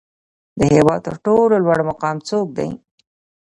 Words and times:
د 0.57 0.59
هیواد 0.75 0.99
تر 1.07 1.15
ټولو 1.25 1.55
لوړ 1.63 1.79
مقام 1.89 2.17
څوک 2.29 2.47
دی؟ 2.57 2.69